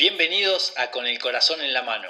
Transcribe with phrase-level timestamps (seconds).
[0.00, 2.08] Bienvenidos a Con el Corazón en la Mano.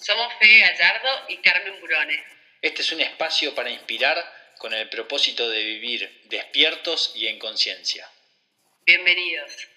[0.00, 2.18] Somos Fede Gallardo y Carmen Burone.
[2.60, 4.16] Este es un espacio para inspirar
[4.58, 8.04] con el propósito de vivir despiertos y en conciencia.
[8.84, 9.68] Bienvenidos.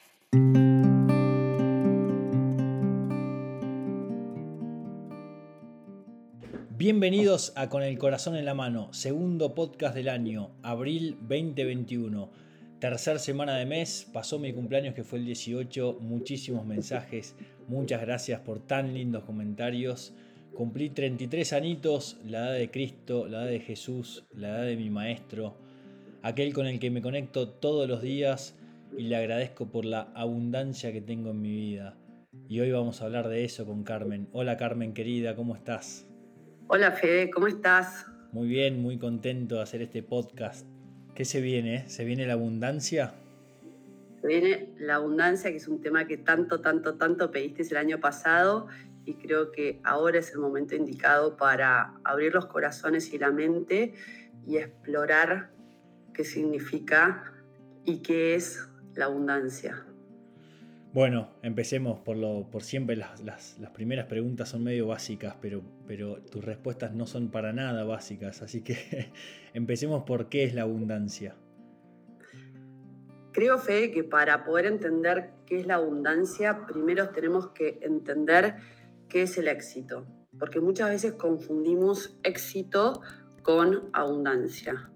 [6.72, 12.51] Bienvenidos a Con el Corazón en la Mano, segundo podcast del año, abril 2021.
[12.82, 17.36] Tercer semana de mes, pasó mi cumpleaños que fue el 18, muchísimos mensajes,
[17.68, 20.16] muchas gracias por tan lindos comentarios.
[20.55, 24.89] Cumplí 33 anitos, la edad de Cristo, la edad de Jesús, la edad de mi
[24.89, 25.53] Maestro,
[26.23, 28.58] aquel con el que me conecto todos los días
[28.98, 31.95] y le agradezco por la abundancia que tengo en mi vida.
[32.50, 34.27] Y hoy vamos a hablar de eso con Carmen.
[34.31, 36.08] Hola Carmen querida, ¿cómo estás?
[36.67, 38.08] Hola Fede, ¿cómo estás?
[38.31, 40.66] Muy bien, muy contento de hacer este podcast.
[41.15, 41.88] ¿Qué se viene?
[41.89, 43.13] ¿Se viene la abundancia?
[44.21, 47.99] Se viene la abundancia, que es un tema que tanto, tanto, tanto pediste el año
[47.99, 48.67] pasado
[49.03, 53.94] y creo que ahora es el momento indicado para abrir los corazones y la mente
[54.45, 55.52] y explorar
[56.13, 57.23] qué significa
[57.83, 59.86] y qué es la abundancia.
[60.94, 62.97] Bueno, empecemos por lo por siempre.
[62.97, 68.42] Las, primeras preguntas son medio básicas, pero, pero tus respuestas no son para nada básicas.
[68.42, 69.09] Así que
[69.53, 71.36] empecemos por qué es la abundancia.
[73.31, 78.55] Creo, Fe, que para poder entender qué es la abundancia, primero tenemos que entender
[79.08, 80.05] qué es el éxito.
[80.38, 83.02] Porque muchas veces confundimos éxito
[83.44, 84.89] con abundancia.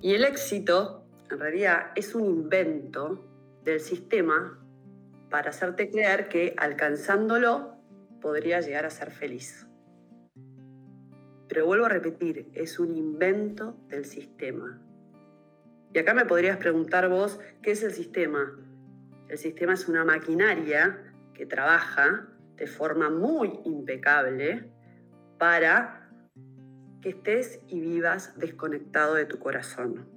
[0.00, 3.24] Y el éxito, en realidad, es un invento
[3.64, 4.63] del sistema
[5.34, 7.74] para hacerte creer que alcanzándolo
[8.22, 9.66] podría llegar a ser feliz.
[11.48, 14.80] Pero vuelvo a repetir, es un invento del sistema.
[15.92, 18.56] Y acá me podrías preguntar vos, ¿qué es el sistema?
[19.28, 21.02] El sistema es una maquinaria
[21.34, 24.70] que trabaja de forma muy impecable
[25.36, 26.12] para
[27.02, 30.08] que estés y vivas desconectado de tu corazón,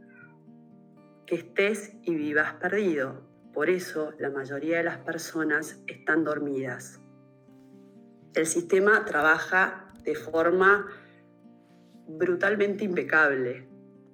[1.25, 3.26] que estés y vivas perdido,
[3.57, 7.01] por eso la mayoría de las personas están dormidas.
[8.35, 10.85] El sistema trabaja de forma
[12.07, 13.67] brutalmente impecable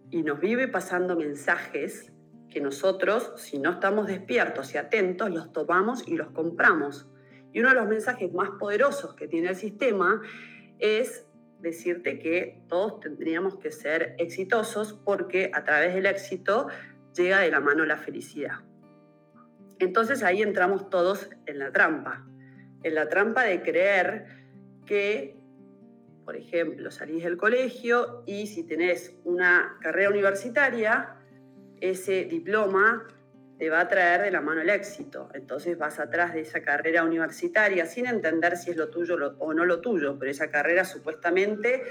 [0.09, 2.13] y nos vive pasando mensajes
[2.49, 7.05] que nosotros, si no estamos despiertos y atentos, los tomamos y los compramos.
[7.51, 10.21] Y uno de los mensajes más poderosos que tiene el sistema
[10.79, 11.27] es
[11.59, 16.67] decirte que todos tendríamos que ser exitosos porque a través del éxito
[17.13, 18.61] llega de la mano la felicidad.
[19.83, 22.25] Entonces ahí entramos todos en la trampa,
[22.83, 24.25] en la trampa de creer
[24.85, 25.37] que,
[26.25, 31.15] por ejemplo, salís del colegio y si tenés una carrera universitaria,
[31.81, 33.07] ese diploma
[33.59, 35.29] te va a traer de la mano el éxito.
[35.33, 39.65] Entonces vas atrás de esa carrera universitaria sin entender si es lo tuyo o no
[39.65, 41.83] lo tuyo, pero esa carrera supuestamente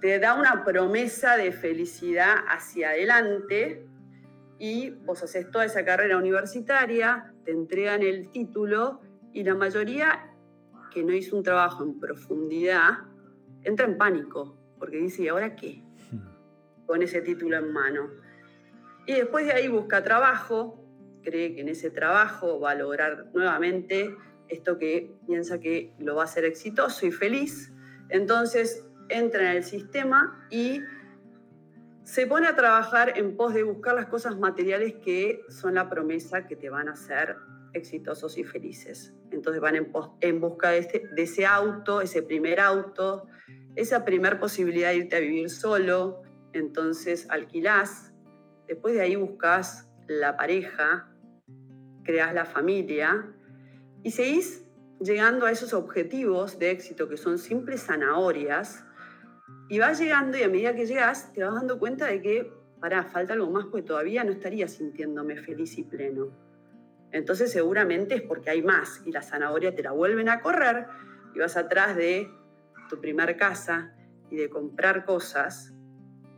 [0.00, 3.86] te da una promesa de felicidad hacia adelante
[4.58, 9.00] y vos haces toda esa carrera universitaria, te entregan el título
[9.32, 10.32] y la mayoría
[10.92, 12.98] que no hizo un trabajo en profundidad
[13.62, 15.82] entra en pánico porque dice, ¿y ahora qué?
[16.86, 18.10] Con ese título en mano.
[19.06, 20.82] Y después de ahí busca trabajo,
[21.22, 24.14] cree que en ese trabajo va a lograr nuevamente
[24.48, 27.72] esto que piensa que lo va a hacer exitoso y feliz.
[28.08, 30.80] Entonces entra en el sistema y
[32.06, 36.46] se pone a trabajar en pos de buscar las cosas materiales que son la promesa
[36.46, 37.36] que te van a hacer
[37.72, 39.12] exitosos y felices.
[39.32, 39.74] Entonces van
[40.20, 43.26] en, busca de, este, de ese auto, ese primer auto,
[43.74, 46.22] esa primer posibilidad de irte a vivir solo.
[46.52, 48.14] Entonces alquilás,
[48.68, 51.12] después de ahí buscas la pareja,
[52.04, 53.34] creas la familia
[54.04, 54.64] y seguís
[55.00, 58.85] llegando a esos objetivos de éxito que son simples zanahorias
[59.68, 63.04] y vas llegando y a medida que llegas te vas dando cuenta de que, para
[63.04, 66.30] falta algo más, pues todavía no estaría sintiéndome feliz y pleno.
[67.10, 70.86] Entonces seguramente es porque hay más y la zanahoria te la vuelven a correr
[71.34, 72.30] y vas atrás de
[72.88, 73.94] tu primer casa
[74.30, 75.72] y de comprar cosas,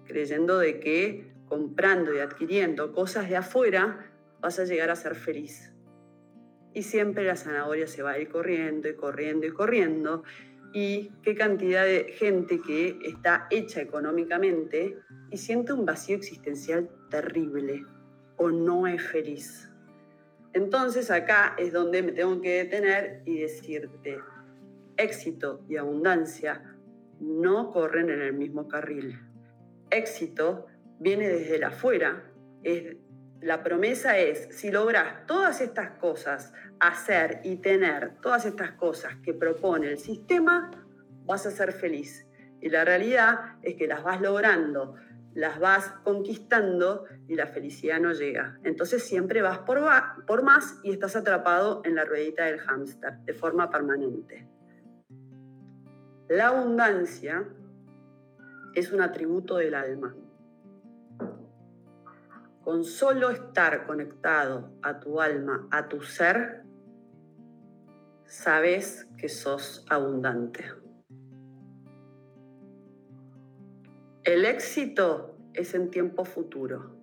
[0.07, 4.11] creyendo de que comprando y adquiriendo cosas de afuera
[4.41, 5.73] vas a llegar a ser feliz.
[6.75, 10.23] Y siempre la zanahoria se va a ir corriendo y corriendo y corriendo
[10.73, 14.99] y qué cantidad de gente que está hecha económicamente
[15.31, 17.85] y siente un vacío existencial terrible
[18.37, 19.71] o no es feliz.
[20.53, 24.19] Entonces acá es donde me tengo que detener y decirte,
[24.97, 26.77] éxito y abundancia
[27.21, 29.19] no corren en el mismo carril.
[29.91, 30.67] Éxito
[30.99, 32.31] viene desde el afuera,
[32.63, 32.97] es
[33.41, 39.33] la promesa es, si logras todas estas cosas, hacer y tener todas estas cosas que
[39.33, 40.71] propone el sistema,
[41.25, 42.27] vas a ser feliz.
[42.61, 44.97] Y la realidad es que las vas logrando,
[45.35, 48.59] las vas conquistando y la felicidad no llega.
[48.65, 53.71] Entonces siempre vas por, más y estás atrapado en la ruedita del hámster de forma
[53.71, 54.49] permanente.
[56.29, 57.47] La abundancia
[58.75, 60.15] es un atributo del alma.
[62.69, 66.65] Con solo estar conectado a tu alma, a tu ser,
[68.27, 70.67] sabes que sos abundante.
[74.23, 76.95] El éxito es en tiempo futuro.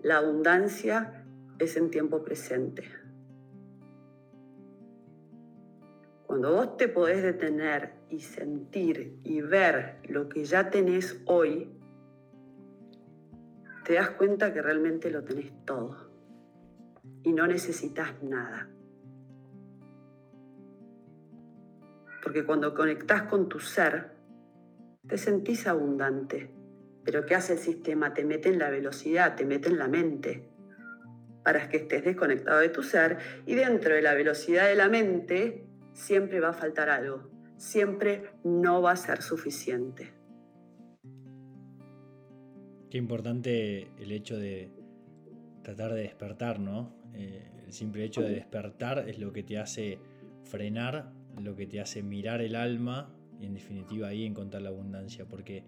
[0.00, 1.26] La abundancia
[1.58, 2.84] es en tiempo presente.
[6.24, 11.81] Cuando vos te podés detener y sentir y ver lo que ya tenés hoy,
[13.84, 16.10] te das cuenta que realmente lo tenés todo
[17.22, 18.68] y no necesitas nada.
[22.22, 24.12] Porque cuando conectás con tu ser,
[25.06, 26.50] te sentís abundante.
[27.04, 28.14] Pero ¿qué hace el sistema?
[28.14, 30.48] Te mete en la velocidad, te mete en la mente,
[31.42, 35.66] para que estés desconectado de tu ser y dentro de la velocidad de la mente
[35.92, 40.21] siempre va a faltar algo, siempre no va a ser suficiente.
[42.92, 44.70] Qué importante el hecho de
[45.62, 46.92] tratar de despertar, ¿no?
[47.14, 49.98] Eh, el simple hecho de despertar es lo que te hace
[50.44, 51.10] frenar,
[51.40, 55.64] lo que te hace mirar el alma y en definitiva ahí encontrar la abundancia, porque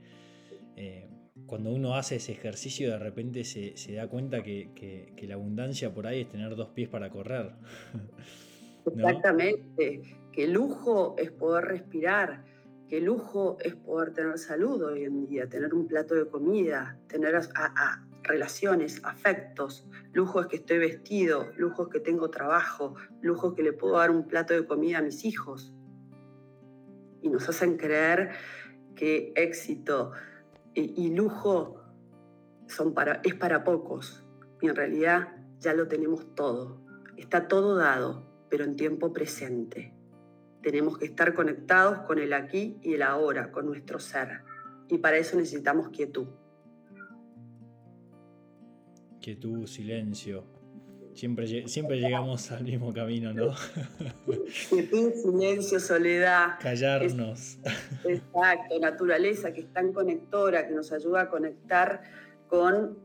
[0.76, 1.08] eh,
[1.46, 6.20] cuando uno hace ese ejercicio de repente se, da cuenta que, la abundancia por ahí
[6.20, 7.52] es tener dos pies para correr.
[8.86, 12.44] Exactamente, que lujo es poder respirar,
[12.94, 17.34] Qué lujo es poder tener salud hoy en día, tener un plato de comida, tener
[18.22, 19.84] relaciones, afectos.
[20.12, 23.96] Lujo es que estoy vestido, lujo es que tengo trabajo, lujo es que le puedo
[23.96, 25.74] dar un plato de comida a mis hijos.
[27.20, 28.30] Y nos hacen creer
[28.94, 30.12] que éxito
[30.72, 31.82] y, lujo
[32.68, 34.24] son para, es para pocos.
[34.60, 36.80] Y en realidad ya lo tenemos todo.
[37.16, 39.92] Está todo dado, pero en tiempo presente.
[40.64, 44.40] Tenemos que estar conectados con el aquí y el ahora, con nuestro ser.
[44.88, 46.26] Y para eso necesitamos quietud.
[49.20, 50.46] Quietud, silencio.
[51.12, 53.54] Siempre, siempre llegamos al mismo camino, ¿no?
[54.70, 56.58] Quietud, silencio, soledad.
[56.60, 57.58] Callarnos.
[58.04, 62.02] exacto, naturaleza que es tan conectora, que nos ayuda a conectar
[62.48, 62.98] con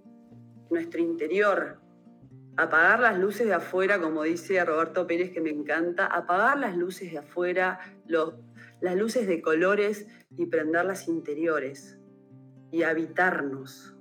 [0.70, 1.79] nuestro interior,
[2.64, 7.12] apagar las luces de afuera, como dice Roberto Pérez, que me encanta, apagar las luces
[7.12, 7.80] de afuera,
[8.82, 12.00] las luces de colores y prender las interiores
[12.72, 13.96] y habitarnos.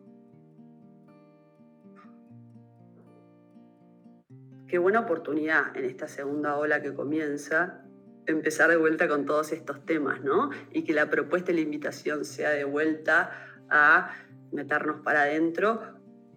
[4.67, 7.85] Qué buena oportunidad en esta segunda ola que comienza
[8.27, 10.51] empezar de vuelta con todos estos temas, ¿no?
[10.73, 13.31] Y que la propuesta y la invitación sea de vuelta
[13.71, 14.11] a
[14.53, 15.81] meternos para adentro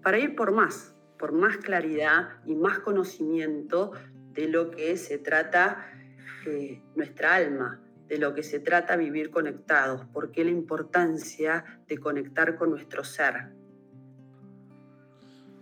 [0.01, 3.91] para ir por más, por más claridad y más conocimiento
[4.33, 5.85] de lo que se trata
[6.47, 11.99] eh, nuestra alma, de lo que se trata vivir conectados, por qué la importancia de
[11.99, 13.35] conectar con nuestro ser.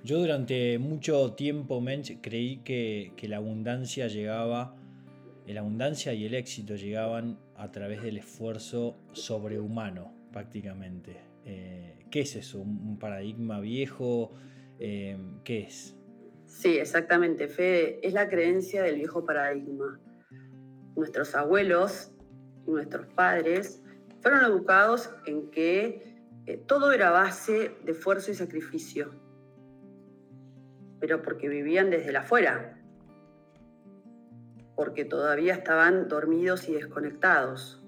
[0.01, 4.77] Yo durante mucho tiempo, Mench, creí que, la abundancia llegaba,
[5.45, 11.17] la abundancia y el éxito llegaban a través del esfuerzo sobrehumano, prácticamente.
[11.43, 12.61] Eh, ¿Qué es eso?
[12.61, 14.31] ¿Un paradigma viejo?
[14.79, 15.95] Em, ¿qué es?
[16.45, 19.99] Sí, exactamente, Fe Es la creencia del viejo paradigma.
[20.95, 22.11] Nuestros abuelos
[22.65, 23.83] y nuestros padres
[24.21, 29.11] fueron educados en que eh, todo era base de esfuerzo y sacrificio,
[30.99, 32.81] pero porque vivían desde la afuera,
[34.75, 37.83] porque todavía estaban dormidos y desconectados.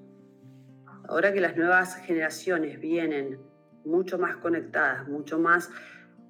[1.08, 3.40] Ahora que las nuevas generaciones vienen
[3.84, 5.70] mucho más conectadas, mucho más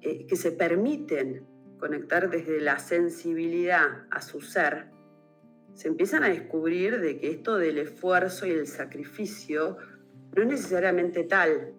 [0.02, 1.46] eh, que se permiten
[1.78, 4.90] conectar desde la sensibilidad a su ser,
[5.74, 9.78] se empiezan a descubrir de que esto del esfuerzo y el sacrificio
[10.34, 11.74] no es necesariamente tal.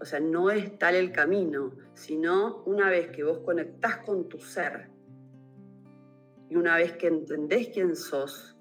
[0.00, 4.38] O sea, no es tal el camino, sino una vez que vos conectás con tu
[4.40, 4.90] ser
[6.48, 8.56] y una vez que entendés quién sos,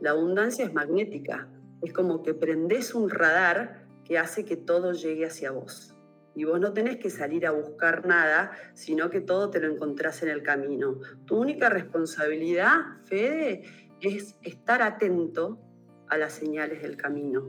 [0.00, 1.48] la abundancia es magnética.
[1.82, 5.96] Es como que prendés un radar que hace que todo llegue hacia vos.
[6.40, 10.22] Y vos no tenés que salir a buscar nada, sino que todo te lo encontrás
[10.22, 10.98] en el camino.
[11.26, 13.64] Tu única responsabilidad, Fede,
[14.00, 15.60] es estar atento
[16.08, 17.42] a las señales del camino.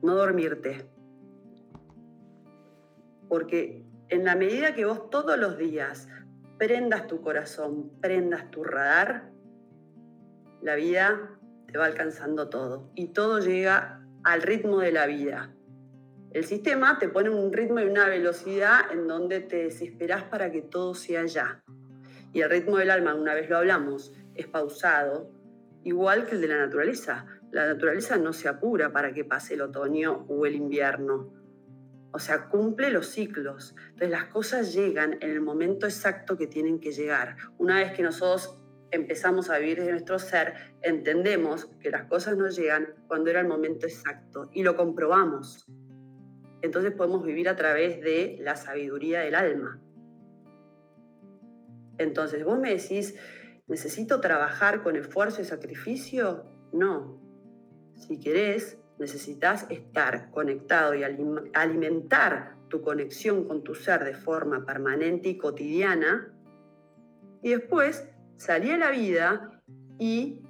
[0.00, 0.88] No dormirte.
[3.28, 6.08] Porque en la medida que vos todos los días
[6.56, 9.32] prendas tu corazón, prendas tu radar,
[10.62, 15.55] la vida te va alcanzando todo y todo llega al ritmo de la vida.
[16.36, 20.60] El sistema te pone un ritmo y una velocidad en donde te desesperas para que
[20.60, 21.62] todo sea ya.
[22.34, 25.30] Y el ritmo del alma, una vez lo hablamos, es pausado,
[25.82, 27.24] igual que el de la naturaleza.
[27.52, 31.32] La naturaleza no se apura para que pase el otoño o el invierno.
[32.12, 33.74] O sea, cumple los ciclos.
[33.84, 37.38] Entonces las cosas llegan en el momento exacto que tienen que llegar.
[37.56, 38.58] Una vez que nosotros
[38.90, 40.52] empezamos a vivir desde nuestro ser,
[40.82, 45.64] entendemos que las cosas no llegan cuando era el momento exacto y lo comprobamos.
[46.66, 49.80] Entonces podemos vivir a través de la sabiduría del alma.
[51.96, 53.16] Entonces, vos me decís,
[53.68, 56.44] ¿necesito trabajar con esfuerzo y sacrificio?
[56.72, 57.22] No.
[57.94, 61.04] Si querés, necesitas estar conectado y
[61.54, 66.34] alimentar tu conexión con tu ser de forma permanente y cotidiana.
[67.42, 69.62] Y después salí a la vida
[69.98, 70.42] y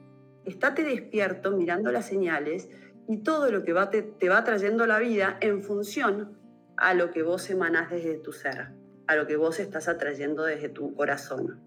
[0.47, 2.71] estate despierto mirando las señales
[3.09, 6.39] y todo lo que va te, te, va trayendo la vida en función
[6.77, 8.69] a lo que vos emanás desde tu ser,
[9.07, 11.61] a lo que vos estás atrayendo desde tu corazón.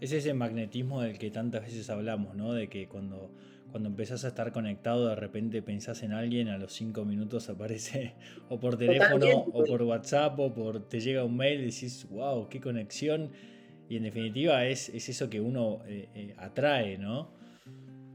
[0.00, 2.52] Es ese magnetismo del que tantas veces hablamos, ¿no?
[2.52, 3.30] De que cuando,
[3.70, 8.14] cuando empezás a estar conectado, de repente pensás en alguien, a los cinco minutos aparece
[8.50, 12.48] o por teléfono, o por WhatsApp, o por te llega un mail y decís, wow,
[12.48, 13.30] qué conexión
[13.88, 17.30] y en definitiva es, eso que uno eh, eh, atrae, ¿no?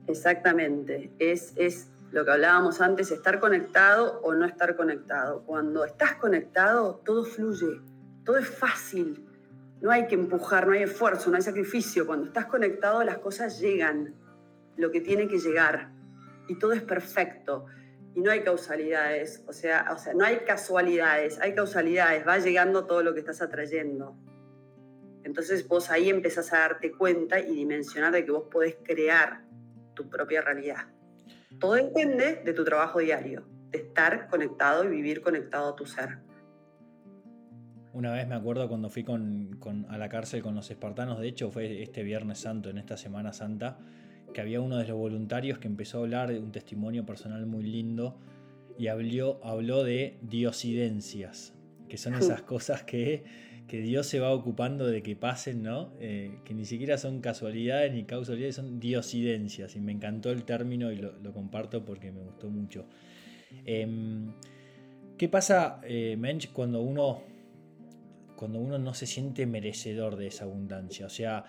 [0.10, 5.44] Exactamente, es, es lo que hablábamos antes, estar conectado o no estar conectado.
[5.46, 7.80] Cuando estás conectado, todo fluye,
[8.26, 9.24] todo es fácil,
[9.82, 12.08] no hay que empujar, no hay esfuerzo, no hay sacrificio.
[12.08, 14.16] Cuando estás conectado, las cosas llegan,
[14.78, 15.92] lo que tiene que llegar,
[16.48, 17.68] y todo es perfecto.
[18.16, 22.88] Y no hay causalidades, o sea, o sea, no hay casualidades, hay causalidades, va llegando
[22.88, 24.18] todo lo que estás atrayendo.
[25.24, 29.48] Entonces vos ahí empezás a darte cuenta y dimensionar de que vos podés crear
[30.00, 30.88] tu propia realidad.
[31.60, 36.20] Todo depende de tu trabajo diario, de estar conectado y vivir conectado a tu ser.
[37.92, 41.52] Una vez me acuerdo cuando fui con, a la cárcel con los espartanos, de hecho
[41.52, 43.78] fue este Viernes Santo, en esta Semana Santa,
[44.34, 47.64] que había uno de los voluntarios que empezó a hablar de un testimonio personal muy
[47.64, 48.18] lindo
[48.78, 51.54] y habló, habló de diosidencias,
[51.90, 53.26] que son esas cosas que
[53.70, 55.94] que Dios se va ocupando de que pasen, ¿no?
[56.00, 59.76] Eh, que ni siquiera son casualidades ni causalidades, son diosidencias.
[59.78, 62.86] Y me encantó el término y lo, comparto porque me gustó mucho.
[63.64, 64.34] Em,
[65.18, 67.22] ¿Qué pasa, eh, Mensch, cuando uno,
[68.36, 71.06] cuando uno no se siente merecedor de esa abundancia?
[71.06, 71.46] O sea,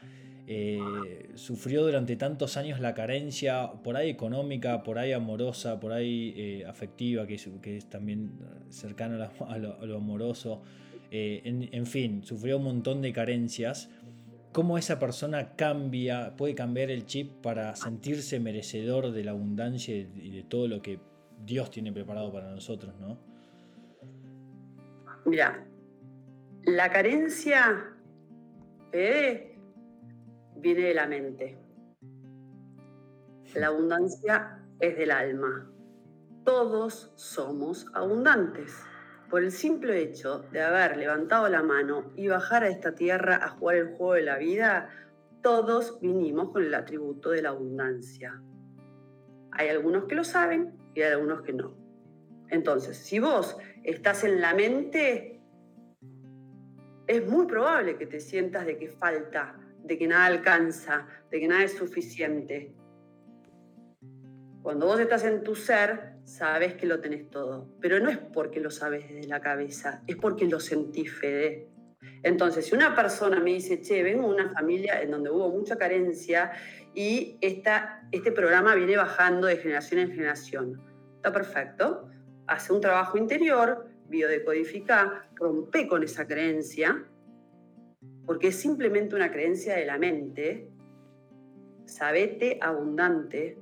[0.46, 6.62] eh, sufrió durante tantos años la carencia, por ahí económica, por ahí amorosa, por ahí
[6.64, 8.32] afectiva, que es, también
[8.68, 10.62] cercano a lo amoroso.
[11.12, 13.90] Eh, en, fin, sufrió un montón de carencias.
[14.52, 20.30] ¿Cómo esa persona cambia, puede cambiar el chip para sentirse merecedor de la abundancia y
[20.30, 21.00] de todo lo que
[21.44, 23.18] Dios tiene preparado para nosotros, no?
[25.24, 25.66] Mira,
[26.64, 27.92] la carencia
[28.92, 29.56] eh,
[30.56, 31.58] viene de la mente.
[33.54, 35.70] La abundancia es del alma.
[36.44, 38.89] Todos somos abundantes
[39.30, 43.50] por el simple hecho de haber levantado la mano y bajar a esta tierra a
[43.50, 44.90] jugar el juego de la vida,
[45.40, 48.42] todos vinimos con el atributo de la abundancia.
[49.52, 51.76] Hay algunos que lo saben y hay algunos que no.
[52.48, 55.40] Entonces, si vos estás en la mente,
[57.06, 61.46] es muy probable que te sientas de que falta, de que nada alcanza, de que
[61.46, 62.74] nada es suficiente.
[64.62, 68.60] Cuando vos estás en tu ser, sabes que lo tenés todo, pero no es porque
[68.60, 71.68] lo sabes desde la cabeza, es porque lo sentís, Fede.
[72.22, 75.76] Entonces, si una persona me dice, che, vengo de una familia en donde hubo mucha
[75.76, 76.52] carencia
[76.94, 80.82] y esta, este programa viene bajando de generación en generación,
[81.16, 82.08] está perfecto,
[82.46, 87.04] hace un trabajo interior, biodecodifica, rompe con esa creencia,
[88.26, 90.68] porque es simplemente una creencia de la mente,
[91.84, 93.58] sabete abundante,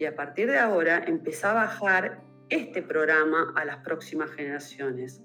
[0.00, 5.22] y a partir de ahora empezá a bajar este programa a las próximas generaciones.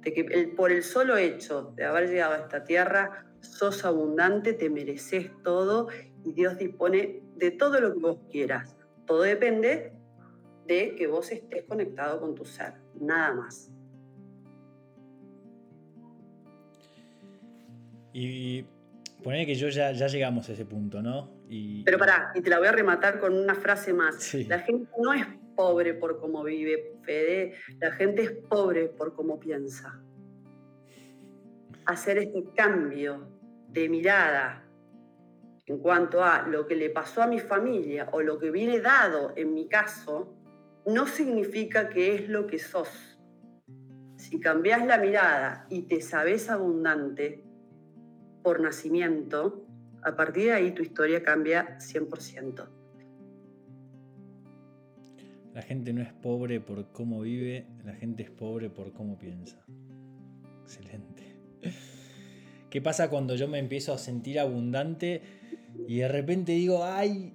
[0.00, 0.24] De que
[0.56, 5.88] por el solo hecho de haber llegado a esta tierra, sos abundante, te mereces todo
[6.24, 8.76] y Dios dispone de todo lo que vos quieras.
[9.06, 9.92] Todo depende
[10.66, 13.70] de que vos estés conectado con tu ser, nada más.
[18.12, 18.64] Y
[19.22, 21.35] poner que yo ya, ya llegamos a ese punto, ¿no?
[21.48, 24.34] Pero pará, y te la voy a rematar con una frase más.
[24.48, 27.54] La gente no es pobre por cómo vive, Fede.
[27.78, 30.00] La gente es pobre por cómo piensa.
[31.84, 33.28] Hacer este cambio
[33.68, 34.66] de mirada
[35.66, 39.32] en cuanto a lo que le pasó a mi familia o lo que viene dado
[39.36, 40.32] en mi caso,
[40.86, 43.18] no significa que es lo que sos.
[44.16, 47.44] Si cambias la mirada y te sabes abundante
[48.42, 49.65] por nacimiento,
[50.06, 52.68] a partir de ahí tu historia cambia 100%.
[55.52, 59.64] La gente no es pobre por cómo vive, la gente es pobre por cómo piensa.
[60.62, 61.24] Excelente.
[62.70, 65.22] ¿Qué pasa cuando yo me empiezo a sentir abundante
[65.88, 67.34] y de repente digo, ay,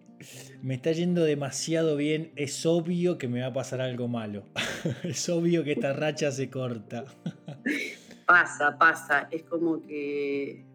[0.62, 4.46] me está yendo demasiado bien, es obvio que me va a pasar algo malo.
[5.04, 7.04] es obvio que esta racha se corta.
[8.26, 9.28] pasa, pasa.
[9.30, 10.71] Es como que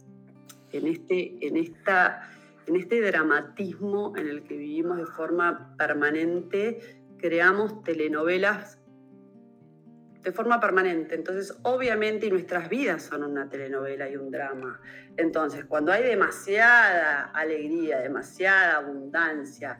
[0.73, 2.31] en este, en, esta,
[2.67, 8.79] en este dramatismo en el que vivimos de forma permanente, creamos telenovelas
[10.27, 11.15] de forma permanente.
[11.15, 14.81] Entonces, obviamente, nuestras vidas son una telenovela y un drama.
[15.17, 19.79] Entonces, cuando hay demasiada alegría, demasiada abundancia,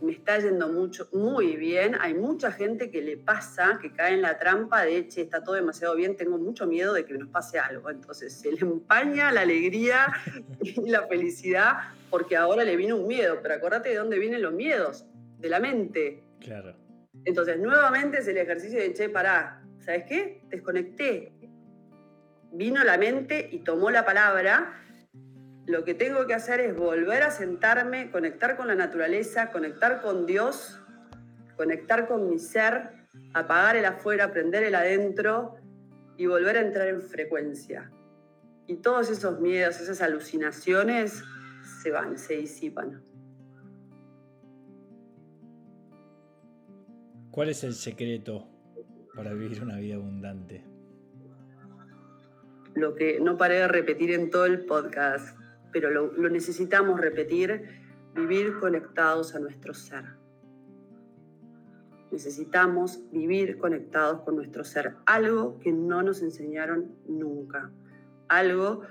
[0.00, 1.96] me está yendo mucho, muy bien.
[2.00, 5.54] Hay mucha gente que le pasa, que cae en la trampa de, che, está todo
[5.54, 7.90] demasiado bien, tengo mucho miedo de que nos pase algo.
[7.90, 10.06] Entonces, se le empaña la alegría
[10.60, 11.76] y la felicidad
[12.10, 13.38] porque ahora le vino un miedo.
[13.42, 15.06] Pero acordate de dónde vienen los miedos,
[15.38, 16.22] de la mente.
[16.40, 16.76] Claro.
[17.24, 20.42] Entonces, nuevamente es el ejercicio de, che, pará, ¿sabes qué?
[20.48, 21.32] Desconecté.
[22.52, 24.81] Vino la mente y tomó la palabra.
[25.66, 30.26] Lo que tengo que hacer es volver a sentarme, conectar con la naturaleza, conectar con
[30.26, 30.80] Dios,
[31.56, 32.90] conectar con mi ser,
[33.32, 35.56] apagar el afuera, prender el adentro
[36.16, 37.92] y volver a entrar en frecuencia.
[38.66, 41.22] Y todos esos miedos, esas alucinaciones
[41.82, 43.02] se van, se disipan.
[47.30, 48.48] ¿Cuál es el secreto
[49.14, 50.64] para vivir una vida abundante?
[52.74, 55.38] Lo que no paré de repetir en todo el podcast,
[55.72, 57.62] pero lo, necesitamos repetir,
[58.14, 60.04] vivir conectados a nuestro ser.
[62.10, 67.70] Necesitamos vivir conectados con nuestro ser, algo que no nos enseñaron nunca,
[68.28, 68.82] algo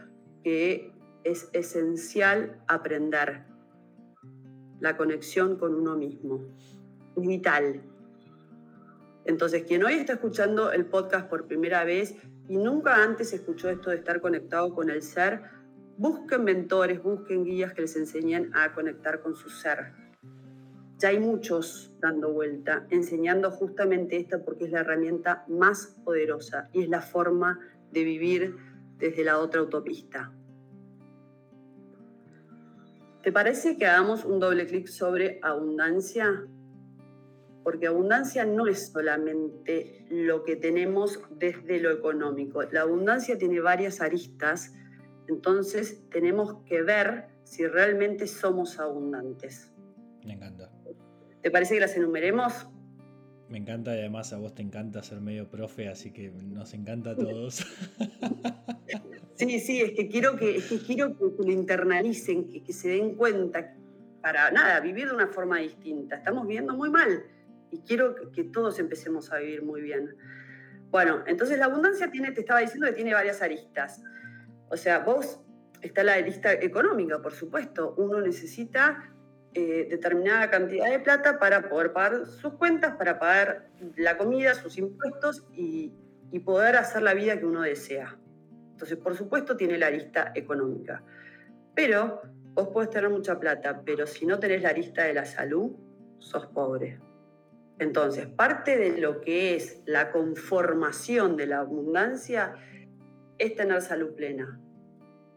[0.43, 0.91] que
[1.23, 3.43] es esencial aprender,
[4.79, 6.41] la conexión con uno mismo.
[7.15, 7.83] Vital,
[9.25, 12.15] entonces, quien hoy está escuchando el podcast por primera vez
[12.47, 15.43] y nunca antes escuchó esto de estar conectado con el ser,
[15.97, 19.93] busquen mentores, busquen guías que les enseñen a conectar con su ser.
[20.97, 26.83] Ya hay muchos dando vuelta, enseñando justamente esta porque es la herramienta más poderosa y
[26.83, 27.59] es la forma
[27.91, 28.57] de vivir
[28.97, 30.31] desde la otra autopista.
[33.23, 36.47] ¿Te parece que hagamos un doble clic sobre abundancia?
[37.63, 42.63] porque abundancia no es solamente lo que tenemos desde lo económico.
[42.63, 44.73] La abundancia tiene varias aristas,
[45.31, 49.71] entonces tenemos que ver si realmente somos abundantes.
[50.25, 50.69] Me encanta.
[51.41, 52.67] ¿Te parece que las enumeremos?
[53.49, 57.11] Me encanta y además a vos te encanta ser medio profe, así que nos encanta
[57.11, 57.65] a todos.
[59.33, 63.73] Sí, sí, es que quiero que, quiero que lo internalicen, que, que se den cuenta
[64.21, 66.17] para nada, vivir de una forma distinta.
[66.17, 67.23] Estamos viviendo muy mal
[67.71, 70.15] y quiero que todos empecemos a vivir muy bien.
[70.91, 74.03] Bueno, entonces la abundancia tiene, te estaba diciendo que tiene varias aristas.
[74.71, 75.39] O sea, vos,
[75.81, 77.93] está la arista económica, por supuesto.
[77.97, 79.13] Uno necesita
[79.53, 84.77] eh, determinada cantidad de plata para poder pagar sus cuentas, para pagar la comida, sus
[84.77, 85.93] impuestos y,
[86.31, 88.17] y poder hacer la vida que uno desea.
[88.71, 91.03] Entonces, por supuesto, tiene la arista económica.
[91.75, 92.21] Pero
[92.53, 95.71] vos podés tener mucha plata, pero si no tenés la arista de la salud,
[96.19, 96.99] sos pobre.
[97.79, 102.55] Entonces, parte de lo que es la conformación de la abundancia
[103.41, 104.59] es tener salud plena.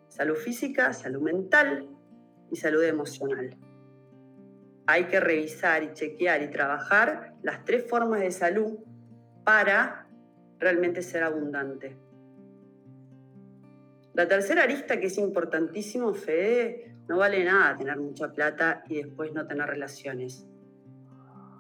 [0.09, 1.89] Salud física, salud mental
[2.51, 3.57] y salud emocional.
[4.87, 8.79] Hay que revisar y chequear y trabajar las tres formas de salud
[9.45, 10.07] para
[10.59, 11.97] realmente ser abundante.
[14.13, 19.33] La tercera arista que es importantísimo, Fede, no vale nada tener mucha plata y después
[19.33, 20.47] no tener relaciones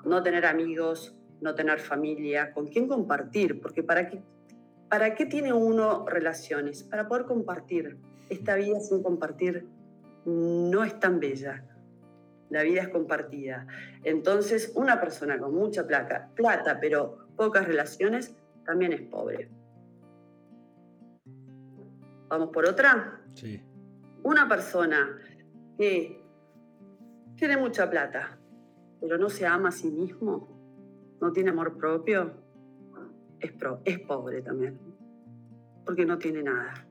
[0.04, 4.22] no tener amigos, no tener familia, con quién compartir, porque ¿para qué,
[4.88, 6.82] ¿para qué tiene uno relaciones?
[6.82, 7.98] Para poder compartir.
[8.28, 9.66] Esta vida sin compartir
[10.24, 11.64] no es tan bella.
[12.50, 13.66] La vida es compartida.
[14.02, 19.50] Entonces, una persona con mucha plata, plata, pero pocas relaciones, también es pobre.
[22.28, 23.20] ¿Vamos por otra?
[23.34, 23.62] Sí.
[24.22, 25.18] Una persona
[25.76, 26.22] que
[27.36, 28.38] tiene mucha plata,
[29.00, 30.48] pero no se ama a sí mismo,
[31.20, 32.43] no tiene amor propio,
[33.44, 33.52] es,
[33.84, 34.78] es pobre también,
[35.84, 36.86] porque no tiene nada.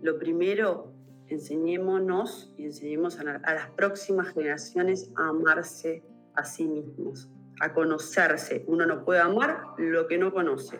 [0.00, 0.92] Lo primero,
[1.28, 8.64] enseñémonos y enseñemos a, a las próximas generaciones a amarse a sí mismos, a conocerse.
[8.66, 10.78] Uno no puede amar lo que no conoce.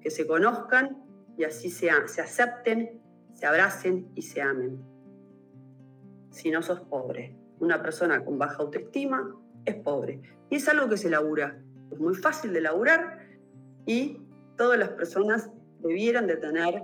[0.00, 1.02] Que se conozcan
[1.36, 3.00] y así se, se acepten,
[3.32, 4.82] se abracen y se amen.
[6.30, 10.20] Si no sos pobre, una persona con baja autoestima es pobre.
[10.50, 11.62] Y es algo que se labura.
[11.90, 13.21] Es muy fácil de laburar
[13.86, 14.20] y
[14.56, 16.82] todas las personas debieran de tener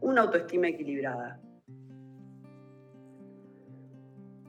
[0.00, 1.40] una autoestima equilibrada.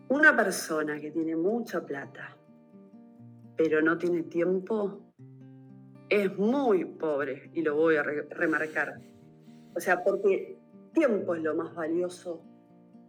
[0.09, 2.35] Una persona que tiene mucha plata,
[3.55, 5.01] pero no tiene tiempo,
[6.09, 8.99] es muy pobre y lo voy a remarcar.
[9.75, 10.57] O sea, porque
[10.93, 12.41] tiempo es lo más valioso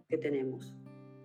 [0.08, 0.74] que tenemos.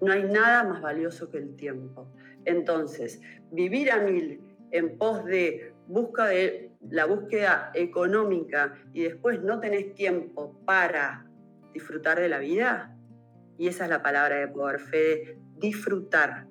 [0.01, 2.07] No hay nada más valioso que el tiempo.
[2.45, 3.21] Entonces,
[3.51, 9.93] vivir a mil en pos de, busca de la búsqueda económica y después no tenés
[9.93, 11.25] tiempo para
[11.73, 12.95] disfrutar de la vida,
[13.57, 16.47] y esa es la palabra de poder, fe, disfrutar.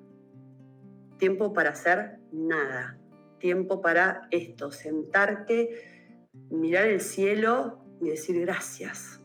[1.18, 2.98] Tiempo para hacer nada.
[3.38, 9.21] Tiempo para esto, sentarte, mirar el cielo y decir gracias.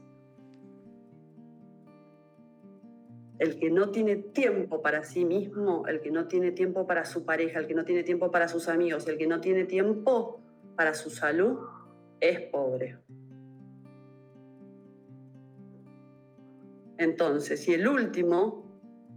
[3.39, 7.23] El que no tiene tiempo para sí mismo, el que no tiene tiempo para su
[7.23, 10.41] pareja, el que no tiene tiempo para sus amigos, el que no tiene tiempo
[10.75, 11.59] para su salud,
[12.19, 12.97] es pobre.
[16.97, 18.65] Entonces, y el último,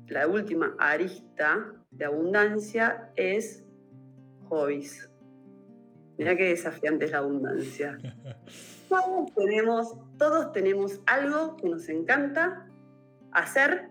[0.07, 3.65] la última arista de abundancia es
[4.49, 5.11] hobbies.
[6.19, 7.97] Mira qué desafiante es la abundancia.
[8.91, 12.69] Todos tenemos, todos tenemos algo que nos encanta
[13.31, 13.89] hacer.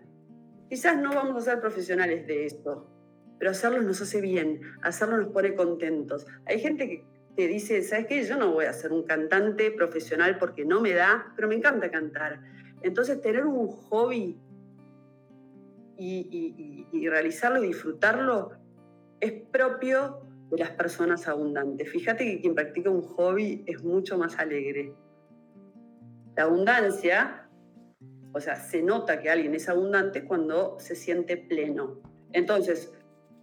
[0.70, 2.88] Quizás no vamos a ser profesionales de esto,
[3.40, 6.28] pero hacerlo nos hace bien, hacerlo nos pone contentos.
[6.46, 7.06] Hay gente que
[7.36, 8.24] te dice, ¿sabes qué?
[8.24, 11.90] Yo no voy a ser un cantante profesional porque no me da, pero me encanta
[11.90, 12.40] cantar.
[12.82, 14.40] Entonces, tener un hobby
[15.98, 18.52] y, realizarlo y disfrutarlo
[19.20, 21.90] es propio de las personas abundantes.
[21.90, 24.94] Fíjate que quien practica un hobby es mucho más alegre.
[26.36, 27.49] La abundancia,
[28.34, 32.00] o sea, se nota que alguien es abundante cuando se siente pleno.
[32.32, 32.94] Entonces,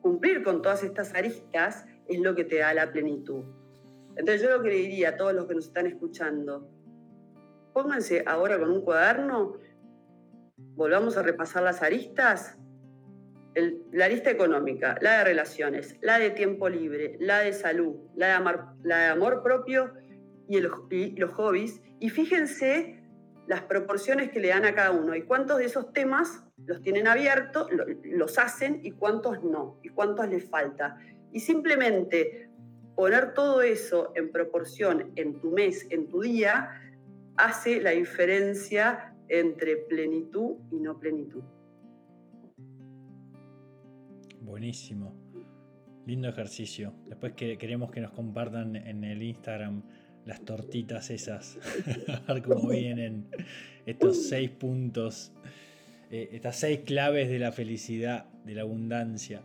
[0.01, 3.45] cumplir con todas estas aristas es lo que te da la plenitud.
[4.17, 6.71] Entonces yo lo que le diría a todos los que nos están escuchando,
[7.73, 9.59] pónganse ahora con un cuaderno,
[10.57, 12.57] volvamos a repasar las aristas.
[13.93, 18.33] la arista económica, la de relaciones, la de tiempo libre, la de salud, la de,
[18.33, 19.95] amor, la de amor propio
[20.47, 21.83] y, los hobbies.
[21.99, 22.96] Y fíjense
[23.47, 27.07] las proporciones que le dan a cada uno y cuántos de esos temas los tienen
[27.07, 27.69] abiertos,
[28.05, 30.99] los hacen y cuántos no, y cuántos les falta.
[31.33, 32.51] Y simplemente
[32.95, 36.71] poner todo eso en proporción en tu mes, en tu día,
[37.37, 41.43] hace la diferencia entre plenitud y no plenitud.
[44.41, 45.15] Buenísimo.
[46.07, 46.95] Lindo ejercicio.
[47.07, 49.83] Después que queremos que nos compartan en el Instagram
[50.27, 51.59] las tortitas esas.
[52.27, 53.27] a ver cómo vienen
[53.87, 55.33] estos seis puntos,
[56.11, 59.43] eh, estas seis claves de la felicidad, de la abundancia.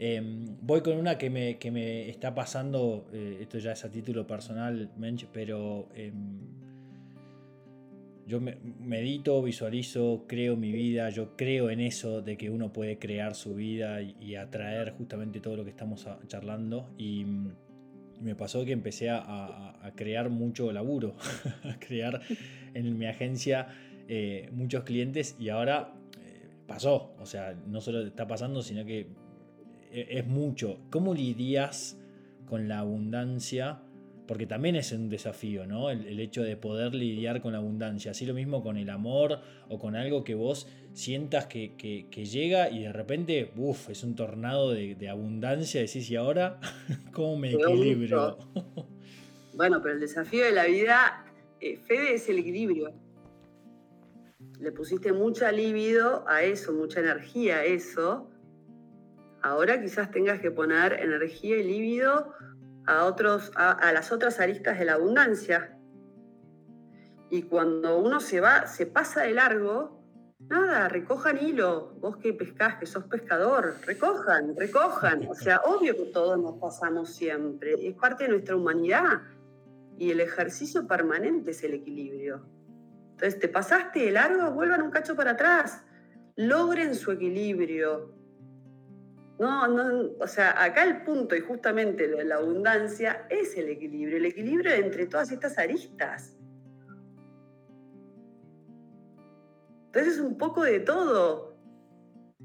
[0.00, 3.90] Em, voy con una que me, que me está pasando, eh, esto ya es a
[3.90, 6.38] título personal, Mench, pero em,
[8.28, 13.34] yo medito, visualizo, creo mi vida, yo creo en eso de que uno puede crear
[13.34, 16.90] su vida y, atraer justamente todo lo que estamos charlando.
[16.98, 17.24] Y
[18.20, 21.14] me pasó que empecé a, crear mucho laburo,
[21.64, 22.20] a crear
[22.74, 23.68] en mi agencia
[24.06, 27.14] eh, muchos clientes y ahora eh, pasó.
[27.18, 29.08] O sea, no solo está pasando, sino que
[29.90, 30.78] eh, es mucho.
[30.90, 31.98] ¿Cómo lidias
[32.46, 33.80] con la abundancia?
[34.28, 35.90] Porque también es un desafío, ¿no?
[35.90, 38.10] El, hecho de poder lidiar con la abundancia.
[38.10, 41.70] Así lo mismo con el amor o con algo que vos sientas que,
[42.30, 45.80] llega y de repente, uff, es un tornado de, abundancia.
[45.80, 46.60] Decís, ¿y ahora
[47.12, 48.36] cómo me equilibro?
[49.54, 51.24] bueno, pero el desafío de la vida,
[51.60, 52.92] eh, Fede, es el equilibrio.
[54.60, 58.28] Le pusiste mucha libido a eso, mucha energía a eso.
[59.40, 62.34] Ahora quizás tengas que poner energía y líbido
[62.88, 65.78] a, otros, a, las otras aristas de la abundancia.
[67.30, 70.02] Y cuando uno se va, se pasa de largo,
[70.38, 71.92] nada, recojan hilo.
[72.00, 75.28] Vos que pescás, que sos pescador, recojan, recojan.
[75.28, 77.74] O sea, obvio que todos nos pasamos siempre.
[77.86, 79.20] Es parte de nuestra humanidad.
[79.98, 82.48] Y el ejercicio permanente es el equilibrio.
[83.10, 85.84] Entonces, te pasaste de largo, vuelvan un cacho para atrás.
[86.36, 88.14] Logren su equilibrio.
[89.38, 94.26] No, no, o sea, acá el punto y justamente la abundancia es el equilibrio, el
[94.26, 96.36] equilibrio entre todas estas aristas.
[99.86, 101.56] Entonces es un poco de todo.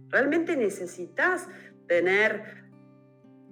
[0.10, 1.48] Realmente necesitas
[1.88, 2.64] tener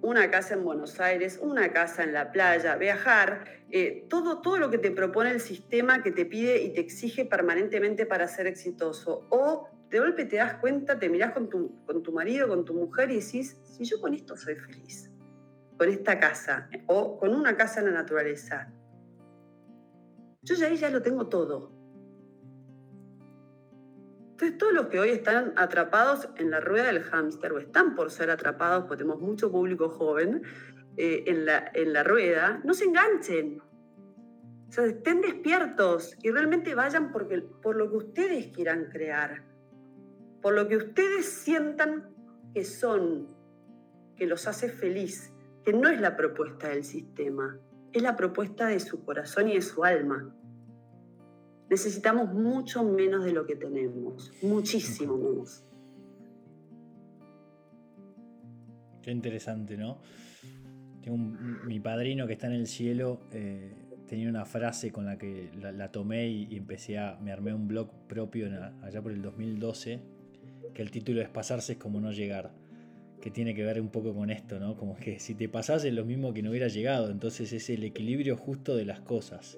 [0.02, 4.70] una casa en Buenos Aires, una casa en la playa, viajar, eh, todo, todo lo
[4.70, 9.26] que te propone el sistema que te pide y te exige permanentemente para ser exitoso.
[9.30, 12.74] O de golpe te das cuenta, te mirás con tu, con tu marido, con tu
[12.74, 15.12] mujer y decís, si yo con esto soy feliz,
[15.78, 18.72] con esta casa o con una casa en la naturaleza,
[20.44, 21.74] yo ya ahí ya lo tengo todo.
[24.32, 28.12] Entonces todos los que hoy están atrapados en la rueda del hámster o están por
[28.12, 30.42] ser atrapados, porque tenemos mucho público joven
[30.96, 33.62] eh, en, la, en la rueda, no se enganchen.
[34.70, 39.51] O sea, estén despiertos y realmente vayan porque, por lo que ustedes quieran crear
[40.42, 42.10] por lo que ustedes sientan
[42.54, 43.28] que son,
[44.16, 47.60] que los hace feliz, que no es la propuesta del sistema,
[47.94, 50.34] es la propuesta de su corazón y de su alma.
[51.70, 55.64] Necesitamos mucho menos de lo que tenemos, muchísimo menos.
[59.02, 60.00] Qué interesante, ¿no?
[61.66, 63.74] Mi padrino que está en el cielo eh,
[64.08, 67.90] tenía una frase con la que la, tomé y, empecé a, me armé un blog
[68.08, 68.48] propio
[68.84, 70.21] allá por el 2012
[70.74, 72.52] que el título es Pasarse es como no llegar,
[73.22, 74.76] que tiene que ver un poco con esto, ¿no?
[74.76, 77.84] Como que si te pasas es lo mismo que no hubiera llegado, entonces es el
[77.84, 79.58] equilibrio justo de las cosas.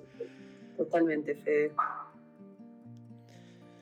[0.78, 1.72] Totalmente, Fede.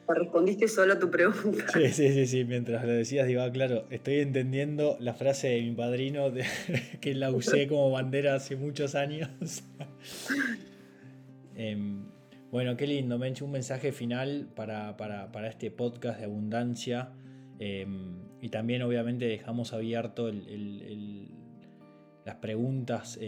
[0.08, 1.66] Respondiste solo a tu pregunta.
[1.74, 2.44] Sí, sí, sí, sí.
[2.44, 6.32] Mientras lo decías, digo, ah, claro, estoy entendiendo la frase de mi padrino
[7.02, 9.30] que la usé como bandera hace muchos años.
[11.54, 12.06] Em,
[12.50, 14.96] bueno, qué lindo, Mencho, un mensaje final para,
[15.48, 17.10] este podcast de abundancia.
[17.64, 20.32] Em, y también obviamente dejamos abierto
[22.26, 23.20] las preguntas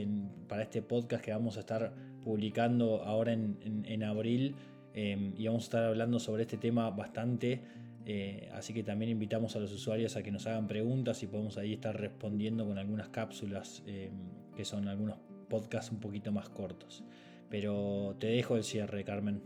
[0.48, 1.94] para este podcast que vamos a estar
[2.24, 4.56] publicando ahora en, abril.
[4.96, 7.62] Em, y vamos a estar hablando sobre este tema bastante.
[8.08, 11.60] Eh, así que también invitamos a los usuarios a que nos hagan preguntas y podemos
[11.60, 14.12] ahí estar respondiendo con algunas cápsulas em,
[14.58, 15.18] que son algunos
[15.48, 17.04] podcasts un poquito más cortos.
[17.52, 19.44] Pero te dejo el cierre, Carmen.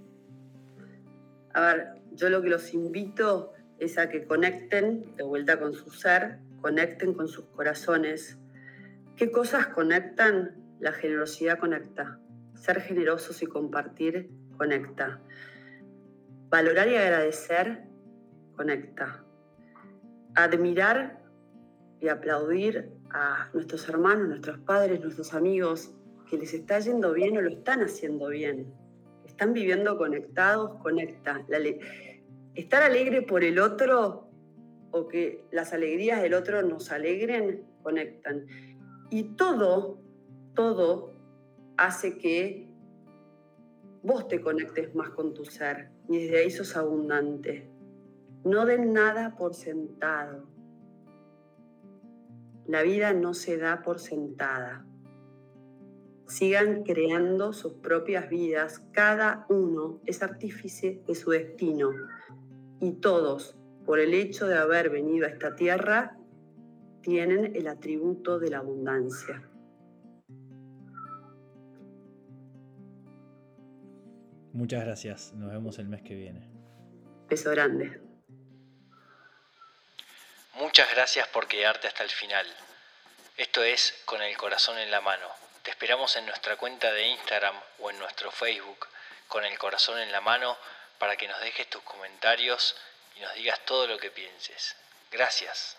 [1.53, 5.89] A ver, yo lo que los invito es a que conecten de vuelta con su
[5.91, 8.37] ser, conecten con sus corazones.
[9.15, 10.55] ¿Qué cosas conectan?
[10.79, 12.19] La generosidad conecta.
[12.55, 15.21] Ser generosos y compartir conecta.
[16.49, 17.83] Valorar y agradecer
[18.55, 19.23] conecta.
[20.35, 21.23] Admirar
[21.99, 25.93] y aplaudir a nuestros hermanos, nuestros padres, nuestros amigos,
[26.29, 28.73] que les está yendo bien o lo están haciendo bien.
[29.25, 31.45] Están viviendo conectados, conecta.
[32.57, 34.27] Estar alegre por el otro
[34.91, 38.45] o que las alegrías del otro nos alegren, conectan.
[39.09, 39.99] Y todo,
[40.55, 41.13] todo
[41.77, 42.67] hace que
[44.01, 47.69] vos te conectes más con tu ser y desde ahí sos abundante.
[48.43, 50.47] No den nada por sentado.
[52.65, 54.87] La vida no se da por sentada
[56.27, 58.83] sigan creando sus propias vidas.
[58.91, 61.91] Cada uno es artífice de su destino
[62.79, 66.17] y todos, por el hecho de haber venido a esta tierra,
[67.01, 69.43] tienen el atributo de la abundancia.
[74.53, 75.33] Muchas gracias.
[75.33, 76.49] Nos vemos el mes que viene.
[77.29, 78.01] Beso grande.
[80.59, 82.45] Muchas gracias por quedarte hasta el final.
[83.37, 85.27] Esto es Con el Corazón en la Mano
[85.67, 88.87] te esperamos en nuestra cuenta de Instagram o en nuestro Facebook
[89.27, 90.57] con el corazón en la mano
[90.97, 92.75] para que nos dejes tus comentarios
[93.15, 94.75] y nos digas todo lo que pienses.
[95.11, 95.76] Gracias.